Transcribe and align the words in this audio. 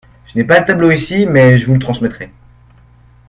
Je 0.25 0.35
n’ai 0.39 0.43
pas 0.43 0.59
le 0.59 0.65
tableau 0.65 0.89
ici, 0.89 1.27
mais 1.27 1.59
je 1.59 1.67
vous 1.67 1.73
le 1.73 1.79
transmettrai. 1.79 2.31